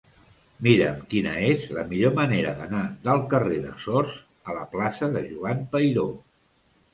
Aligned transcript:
Mira'm 0.67 1.01
quina 1.09 1.33
és 1.49 1.67
la 1.77 1.83
millor 1.91 2.15
manera 2.19 2.53
d'anar 2.61 2.81
del 3.09 3.21
carrer 3.35 3.59
de 3.67 3.75
Sors 3.85 4.17
a 4.51 4.57
la 4.57 4.65
plaça 4.73 5.11
de 5.19 5.23
Joan 5.29 5.63
Peiró. 5.77 6.09